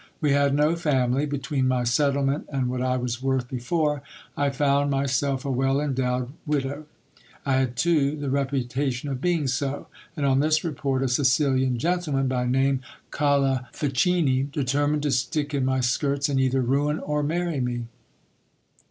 We 0.19 0.31
had 0.31 0.55
no 0.55 0.75
family. 0.75 1.27
Between 1.27 1.67
my 1.67 1.83
settlement 1.83 2.47
and 2.51 2.69
what 2.69 2.81
I 2.81 2.97
was 2.97 3.21
worth 3.21 3.47
before, 3.47 4.01
I 4.35 4.49
found 4.49 4.89
myself 4.89 5.45
a 5.45 5.51
well 5.51 5.79
endowed 5.79 6.31
widow. 6.47 6.87
I 7.45 7.57
had 7.57 7.75
too 7.75 8.15
the 8.17 8.31
reputation 8.31 9.09
of 9.09 9.21
being 9.21 9.45
so; 9.45 9.85
and 10.17 10.25
on 10.25 10.39
this 10.39 10.63
report, 10.63 11.03
a 11.03 11.07
Sicilian 11.07 11.77
gentleman, 11.77 12.27
by 12.27 12.47
name 12.47 12.81
Colifichini, 13.11 14.51
determined 14.51 15.03
to 15.03 15.11
stick 15.11 15.53
in 15.53 15.65
my 15.65 15.81
skirts, 15.81 16.27
and 16.29 16.39
either 16.39 16.61
ruin 16.63 16.97
or 16.97 17.21
marry 17.21 17.59
me. 17.59 17.85